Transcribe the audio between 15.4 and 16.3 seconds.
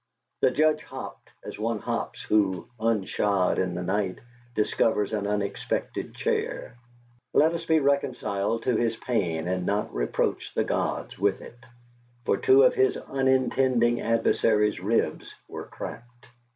were cracked.